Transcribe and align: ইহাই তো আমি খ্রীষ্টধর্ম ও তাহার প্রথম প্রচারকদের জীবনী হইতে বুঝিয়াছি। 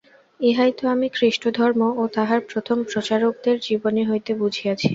ইহাই 0.39 0.71
তো 0.77 0.83
আমি 0.87 1.07
খ্রীষ্টধর্ম 1.09 1.81
ও 1.93 2.13
তাহার 2.15 2.39
প্রথম 2.51 2.77
প্রচারকদের 2.89 3.55
জীবনী 3.67 4.03
হইতে 4.09 4.31
বুঝিয়াছি। 4.41 4.87